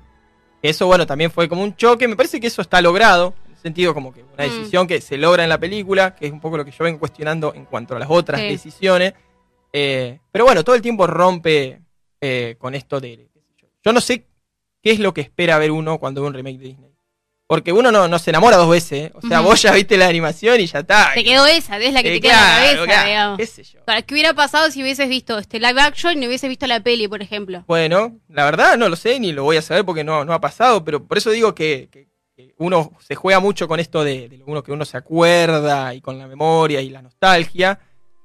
Eso, 0.62 0.86
bueno, 0.86 1.06
también 1.06 1.30
fue 1.30 1.48
como 1.48 1.62
un 1.64 1.74
choque. 1.74 2.06
Me 2.06 2.14
parece 2.16 2.38
que 2.38 2.46
eso 2.46 2.62
está 2.62 2.80
logrado, 2.80 3.34
sentido 3.62 3.94
como 3.94 4.12
que 4.12 4.22
una 4.22 4.46
Mm. 4.46 4.50
decisión 4.50 4.86
que 4.86 5.00
se 5.00 5.16
logra 5.16 5.42
en 5.44 5.48
la 5.48 5.58
película, 5.58 6.14
que 6.14 6.26
es 6.26 6.32
un 6.32 6.40
poco 6.40 6.56
lo 6.56 6.64
que 6.64 6.70
yo 6.72 6.84
vengo 6.84 6.98
cuestionando 6.98 7.54
en 7.54 7.64
cuanto 7.64 7.96
a 7.96 7.98
las 7.98 8.08
otras 8.10 8.40
Sí. 8.40 8.48
decisiones. 8.48 9.14
Eh, 9.72 10.18
pero 10.30 10.44
bueno, 10.44 10.62
todo 10.64 10.74
el 10.76 10.82
tiempo 10.82 11.06
rompe 11.06 11.80
eh, 12.20 12.54
con 12.58 12.74
esto 12.74 13.00
de. 13.00 13.28
yo. 13.84 13.92
No 13.92 14.00
sé 14.00 14.26
qué 14.82 14.90
es 14.92 15.00
lo 15.00 15.12
que 15.14 15.22
espera 15.22 15.58
ver 15.58 15.70
uno 15.72 15.98
cuando 15.98 16.20
ve 16.22 16.28
un 16.28 16.34
remake 16.34 16.58
de 16.58 16.64
Disney. 16.66 16.88
Porque 17.48 17.72
uno 17.72 17.90
no, 17.92 18.08
no 18.08 18.18
se 18.18 18.30
enamora 18.30 18.56
dos 18.56 18.70
veces. 18.70 19.10
¿eh? 19.10 19.12
O 19.14 19.20
sea, 19.20 19.40
vos 19.40 19.60
ya 19.60 19.72
viste 19.72 19.98
la 19.98 20.06
animación 20.08 20.58
y 20.60 20.66
ya 20.66 20.78
está. 20.78 21.10
Te 21.14 21.22
quedó 21.24 21.46
esa, 21.46 21.76
es 21.78 21.92
la 21.92 22.02
que 22.02 22.10
Eh, 22.10 22.14
te 22.14 22.20
queda 22.22 22.34
en 22.34 22.40
la 22.40 22.56
cabeza, 22.76 22.84
claro, 22.86 23.08
digamos. 23.08 23.38
qué 23.38 23.46
sé 23.46 23.62
yo. 23.64 23.80
Ahora, 23.86 24.02
¿Qué 24.02 24.14
hubiera 24.14 24.32
pasado 24.34 24.70
si 24.70 24.82
hubieses 24.82 25.08
visto 25.08 25.36
este 25.38 25.58
live 25.60 25.80
action 25.80 26.22
y 26.22 26.26
hubieses 26.28 26.48
visto 26.48 26.66
la 26.66 26.80
peli, 26.80 27.08
por 27.08 27.20
ejemplo? 27.20 27.64
Bueno, 27.66 28.16
la 28.28 28.44
verdad 28.44 28.78
no 28.78 28.88
lo 28.88 28.96
sé 28.96 29.18
ni 29.20 29.32
lo 29.32 29.42
voy 29.44 29.56
a 29.58 29.62
saber 29.62 29.84
porque 29.84 30.04
no, 30.04 30.24
no 30.24 30.32
ha 30.32 30.40
pasado, 30.40 30.82
pero 30.84 31.04
por 31.04 31.18
eso 31.18 31.30
digo 31.30 31.54
que 31.54 31.88
uno 32.58 32.92
se 33.00 33.14
juega 33.14 33.40
mucho 33.40 33.68
con 33.68 33.78
esto 33.80 34.02
de, 34.04 34.28
de 34.28 34.38
lo 34.38 34.62
que 34.62 34.72
uno 34.72 34.84
se 34.84 34.96
acuerda 34.96 35.94
y 35.94 36.00
con 36.00 36.18
la 36.18 36.26
memoria 36.26 36.80
y 36.80 36.90
la 36.90 37.02
nostalgia. 37.02 37.78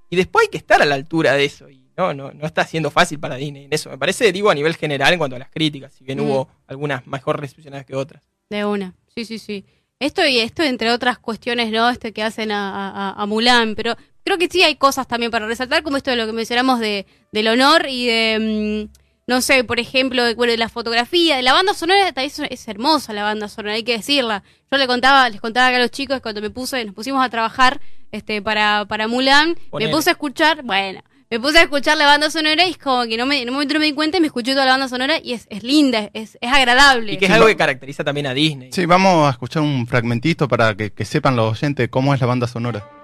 Y 0.10 0.16
después 0.16 0.46
hay 0.46 0.50
que 0.52 0.58
estar 0.58 0.82
a 0.82 0.86
la 0.86 0.96
altura 0.96 1.34
de 1.34 1.46
eso. 1.46 1.70
Y 1.70 1.92
no, 1.98 2.14
no, 2.14 2.32
no 2.32 2.46
está 2.46 2.66
siendo 2.66 2.90
fácil 2.92 3.20
para 3.20 3.36
Disney 3.36 3.66
en 3.66 3.74
eso. 3.74 3.90
Me 3.90 3.98
parece, 3.98 4.32
digo, 4.32 4.50
a 4.50 4.56
nivel 4.56 4.76
general 4.76 5.14
en 5.14 5.20
cuanto 5.20 5.36
a 5.36 5.40
las 5.40 5.50
críticas, 5.50 5.94
si 5.94 6.04
bien 6.04 6.20
Mm. 6.20 6.22
hubo 6.24 6.50
algunas 6.68 7.06
mejor 7.08 7.40
recepcionadas 7.40 7.86
que 7.86 7.96
otras. 7.96 8.24
De 8.50 8.64
una, 8.66 8.96
sí, 9.14 9.26
sí, 9.26 9.40
sí. 9.40 9.66
Esto 10.00 10.26
y 10.26 10.38
esto, 10.40 10.62
entre 10.64 10.92
otras 10.92 11.18
cuestiones, 11.18 11.72
¿no? 11.72 11.90
Este 11.90 12.14
que 12.14 12.22
hacen 12.24 12.52
a, 12.52 12.90
a- 12.90 13.22
a 13.22 13.26
Mulan, 13.26 13.74
pero 13.76 13.96
creo 14.24 14.38
que 14.38 14.48
sí 14.48 14.62
hay 14.62 14.76
cosas 14.76 15.08
también 15.08 15.32
para 15.32 15.48
resaltar, 15.48 15.82
como 15.84 15.98
esto 15.98 16.12
de 16.12 16.18
lo 16.18 16.26
que 16.28 16.34
mencionamos 16.34 16.80
de, 16.80 17.06
del 17.34 17.48
honor 17.48 17.88
y 17.90 18.06
de, 18.06 18.88
mm, 18.90 18.98
no 19.28 19.42
sé, 19.42 19.66
por 19.66 19.80
ejemplo, 19.80 20.24
de, 20.24 20.36
bueno, 20.36 20.52
de 20.52 20.58
la 20.58 20.70
fotografía, 20.70 21.36
de 21.36 21.44
la 21.44 21.52
banda 21.52 21.74
sonora, 21.74 22.14
también 22.14 22.32
es, 22.32 22.40
es 22.50 22.68
hermosa 22.70 23.12
la 23.12 23.24
banda 23.24 23.50
sonora, 23.50 23.76
hay 23.76 23.84
que 23.84 23.98
decirla. 23.98 24.42
Yo 24.72 24.78
le 24.78 24.88
contaba, 24.88 25.30
les 25.30 25.42
contaba 25.42 25.68
acá 25.68 25.76
a 25.76 25.82
los 25.82 25.92
chicos 25.92 26.22
cuando 26.22 26.42
me 26.42 26.50
puse, 26.50 26.84
nos 26.86 26.96
pusimos 26.96 27.24
a 27.24 27.30
trabajar 27.30 27.82
este 28.14 28.42
para, 28.42 28.86
para 28.86 29.10
Mulan, 29.10 29.56
Ponele. 29.70 29.92
me 29.92 29.96
puse 29.96 30.10
a 30.10 30.14
escuchar, 30.14 30.64
bueno, 30.64 31.02
me 31.30 31.42
puse 31.42 31.60
a 31.60 31.64
escuchar 31.64 31.98
la 31.98 32.06
banda 32.06 32.32
sonora 32.32 32.66
y 32.66 32.72
es 32.72 32.78
como 32.78 33.04
que 33.04 33.18
no 33.18 33.26
me, 33.26 33.42
en 33.42 33.50
un 33.50 33.56
momento 33.56 33.74
no 33.74 33.82
me 33.82 33.88
di 33.88 33.92
cuenta 33.92 34.18
y 34.18 34.22
me 34.22 34.28
escuché 34.28 34.54
toda 34.54 34.64
la 34.64 34.72
banda 34.72 34.88
sonora 34.88 35.18
y 35.22 35.34
es, 35.34 35.46
es 35.50 35.62
linda, 35.62 36.10
es, 36.14 36.38
es 36.40 36.52
agradable. 36.52 37.12
Y 37.12 37.18
que 37.18 37.26
es 37.26 37.32
algo 37.32 37.48
que 37.48 37.58
caracteriza 37.58 38.06
también 38.06 38.28
a 38.28 38.34
Disney. 38.34 38.70
Sí, 38.72 38.86
vamos 38.86 39.28
a 39.28 39.32
escuchar 39.32 39.62
un 39.62 39.88
fragmentito 39.88 40.48
para 40.48 40.74
que, 40.76 40.92
que 40.92 41.04
sepan 41.04 41.36
los 41.36 41.52
oyentes 41.52 41.90
cómo 41.90 42.14
es 42.14 42.22
la 42.22 42.28
banda 42.28 42.48
sonora. 42.48 42.97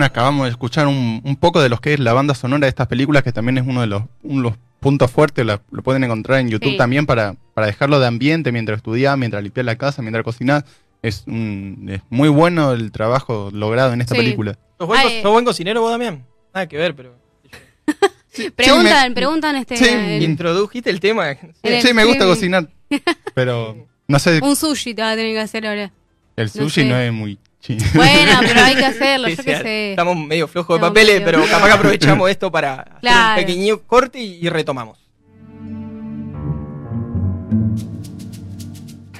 Bueno, 0.00 0.12
acabamos 0.12 0.44
de 0.46 0.50
escuchar 0.52 0.86
un, 0.86 1.20
un 1.22 1.36
poco 1.36 1.60
de 1.60 1.68
lo 1.68 1.78
que 1.78 1.92
es 1.92 2.00
la 2.00 2.14
banda 2.14 2.34
sonora 2.34 2.64
de 2.64 2.70
estas 2.70 2.86
películas, 2.86 3.22
que 3.22 3.32
también 3.32 3.58
es 3.58 3.66
uno 3.66 3.82
de 3.82 3.86
los, 3.86 4.04
uno 4.22 4.36
de 4.36 4.48
los 4.48 4.54
puntos 4.80 5.10
fuertes, 5.10 5.44
la- 5.44 5.60
lo 5.70 5.82
pueden 5.82 6.02
encontrar 6.04 6.40
en 6.40 6.48
YouTube 6.48 6.70
Sí. 6.70 6.76
también 6.78 7.04
para, 7.04 7.34
para 7.52 7.66
dejarlo 7.66 8.00
de 8.00 8.06
ambiente 8.06 8.50
mientras 8.50 8.78
estudiás, 8.78 9.18
mientras 9.18 9.42
limpiás 9.42 9.66
la 9.66 9.76
casa, 9.76 10.00
mientras 10.00 10.24
cocinás. 10.24 10.64
es, 11.02 11.24
un- 11.26 11.86
es 11.92 12.00
muy 12.08 12.30
bueno 12.30 12.72
el 12.72 12.92
trabajo 12.92 13.50
logrado 13.52 13.92
en 13.92 14.00
esta 14.00 14.14
Sí. 14.14 14.22
película. 14.22 14.58
¿Sos 14.78 14.86
buen, 14.86 15.02
co- 15.02 15.08
Ay. 15.08 15.20
sos 15.22 15.32
buen 15.32 15.44
cocinero 15.44 15.82
vos, 15.82 15.90
Damián? 15.90 16.24
Nada 16.54 16.66
que 16.66 16.78
ver, 16.78 16.96
pero... 16.96 17.14
Preguntan, 18.56 19.08
me- 19.10 19.14
preguntan 19.14 19.56
este. 19.56 19.76
Sí, 19.76 19.84
el- 19.86 20.22
Introdujiste 20.22 20.88
el 20.88 20.98
tema. 21.00 21.30
El 21.62 21.82
Sí, 21.82 21.92
me 21.92 22.04
gusta 22.06 22.24
cocinar, 22.24 22.70
pero 23.34 23.86
no 24.08 24.18
sé, 24.18 24.40
un 24.42 24.56
sushi 24.56 24.94
te 24.94 25.02
va 25.02 25.10
a 25.10 25.14
tener 25.16 25.32
que 25.34 25.40
hacer 25.40 25.66
ahora. 25.66 25.92
el 26.36 26.46
no 26.46 26.50
sushi 26.52 26.80
sé. 26.82 26.88
no, 26.88 26.96
es 26.98 27.12
muy. 27.12 27.38
Bueno, 27.94 28.32
pero 28.40 28.60
hay 28.62 28.74
que 28.74 28.86
hacerlo, 28.86 29.28
Sí, 29.28 29.36
yo 29.36 29.44
qué 29.44 29.56
sé. 29.56 29.90
Estamos 29.90 30.16
medio 30.16 30.48
flojos 30.48 30.76
de 30.80 30.80
papeles, 30.86 31.20
medio- 31.20 31.24
pero 31.26 31.44
capaz 31.50 31.66
que 31.66 31.72
aprovechamos 31.72 32.30
esto 32.30 32.50
para 32.50 32.74
hacer 32.80 33.12
un 33.12 33.34
pequeño 33.46 33.80
corte 33.82 34.18
y, 34.18 34.38
y 34.44 34.48
retomamos. 34.48 34.98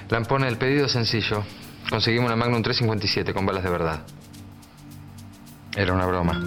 Lampone, 0.09 0.49
el 0.49 0.57
pedido 0.57 0.87
es 0.87 0.93
sencillo. 0.93 1.45
Conseguimos 1.89 2.27
una 2.27 2.37
Magnum 2.37 2.63
357 2.63 3.33
con 3.35 3.47
balas 3.47 3.63
de 3.65 3.71
verdad. 3.71 4.01
Era 5.77 5.93
una 5.93 6.07
broma. 6.07 6.41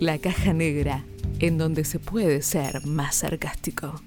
La 0.00 0.18
caja 0.18 0.52
negra, 0.52 1.04
en 1.40 1.58
donde 1.58 1.84
se 1.84 1.98
puede 1.98 2.40
ser 2.42 2.86
más 2.86 3.16
sarcástico. 3.16 4.00